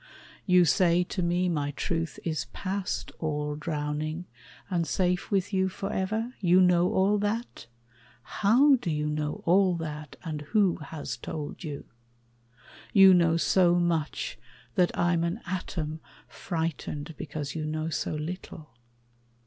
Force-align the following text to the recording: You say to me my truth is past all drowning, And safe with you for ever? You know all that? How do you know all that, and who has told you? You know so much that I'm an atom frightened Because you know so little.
You 0.47 0.65
say 0.65 1.03
to 1.03 1.21
me 1.21 1.47
my 1.47 1.69
truth 1.69 2.19
is 2.23 2.45
past 2.53 3.11
all 3.19 3.55
drowning, 3.55 4.25
And 4.67 4.87
safe 4.87 5.29
with 5.29 5.53
you 5.53 5.69
for 5.69 5.93
ever? 5.93 6.33
You 6.39 6.59
know 6.59 6.91
all 6.91 7.19
that? 7.19 7.67
How 8.23 8.77
do 8.77 8.89
you 8.89 9.05
know 9.11 9.43
all 9.45 9.75
that, 9.75 10.15
and 10.23 10.41
who 10.57 10.77
has 10.77 11.17
told 11.17 11.63
you? 11.63 11.85
You 12.91 13.13
know 13.13 13.37
so 13.37 13.75
much 13.75 14.39
that 14.73 14.89
I'm 14.97 15.23
an 15.23 15.39
atom 15.45 15.99
frightened 16.27 17.13
Because 17.15 17.53
you 17.53 17.63
know 17.63 17.89
so 17.89 18.15
little. 18.15 18.71